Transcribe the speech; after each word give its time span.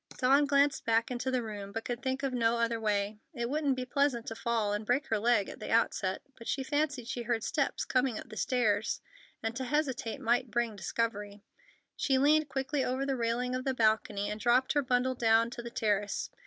Dawn 0.17 0.45
glanced 0.47 0.83
back 0.83 1.11
into 1.11 1.29
the 1.29 1.43
room, 1.43 1.71
but 1.71 1.85
could 1.85 2.01
think 2.01 2.23
of 2.23 2.33
no 2.33 2.57
other 2.57 2.79
way. 2.79 3.19
It 3.35 3.51
wouldn't 3.51 3.75
be 3.75 3.85
pleasant 3.85 4.25
to 4.25 4.35
fall 4.35 4.73
and 4.73 4.83
break 4.83 5.05
her 5.09 5.19
leg 5.19 5.47
at 5.47 5.59
the 5.59 5.69
outset, 5.71 6.23
but 6.35 6.47
she 6.47 6.63
fancied 6.63 7.07
she 7.07 7.21
heard 7.21 7.43
steps 7.43 7.85
coming 7.85 8.17
up 8.17 8.27
the 8.29 8.35
stairs, 8.35 8.99
and 9.43 9.55
to 9.55 9.63
hesitate 9.65 10.19
might 10.19 10.49
bring 10.49 10.75
discovery. 10.75 11.43
She 11.95 12.17
leaned 12.17 12.49
quickly 12.49 12.83
over 12.83 13.05
the 13.05 13.15
railing 13.15 13.53
of 13.53 13.63
the 13.63 13.75
balcony 13.75 14.31
and 14.31 14.41
dropped 14.41 14.73
her 14.73 14.81
bundle 14.81 15.13
down 15.13 15.51
to 15.51 15.61
the 15.61 15.69
terrace. 15.69 16.31